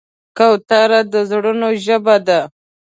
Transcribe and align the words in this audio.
کوتره 0.37 0.99
د 1.13 1.15
زړونو 1.29 1.67
ژبه 1.85 2.15
ده. 2.27 2.39